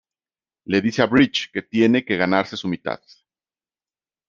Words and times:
Le 0.65 0.81
dice 0.81 1.03
a 1.03 1.05
Bridge 1.05 1.51
que 1.51 1.61
tiene 1.61 2.03
que 2.03 2.17
ganarse 2.17 2.57
su 2.57 2.67
mitad. 2.67 2.99